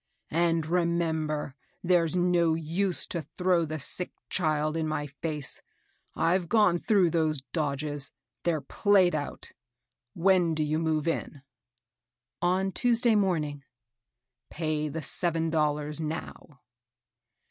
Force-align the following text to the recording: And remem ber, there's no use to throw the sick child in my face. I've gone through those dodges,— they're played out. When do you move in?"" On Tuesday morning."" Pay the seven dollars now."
And 0.31 0.63
remem 0.63 1.27
ber, 1.27 1.53
there's 1.83 2.17
no 2.17 2.55
use 2.55 3.05
to 3.05 3.21
throw 3.21 3.65
the 3.65 3.77
sick 3.77 4.11
child 4.31 4.75
in 4.75 4.87
my 4.87 5.05
face. 5.05 5.61
I've 6.15 6.49
gone 6.49 6.79
through 6.79 7.11
those 7.11 7.41
dodges,— 7.53 8.11
they're 8.43 8.61
played 8.61 9.13
out. 9.13 9.51
When 10.15 10.55
do 10.55 10.63
you 10.63 10.79
move 10.79 11.07
in?"" 11.07 11.43
On 12.41 12.71
Tuesday 12.71 13.13
morning."" 13.13 13.63
Pay 14.49 14.89
the 14.89 15.03
seven 15.03 15.51
dollars 15.51 16.01
now." 16.01 16.61